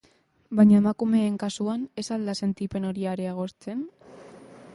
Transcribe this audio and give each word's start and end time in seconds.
Baina 0.59 0.77
emakumeen 0.83 1.35
kasuan, 1.45 1.83
ez 2.03 2.07
al 2.17 2.25
da 2.31 2.35
sentipen 2.45 2.89
hori 2.91 3.07
areagotzen? 3.15 3.87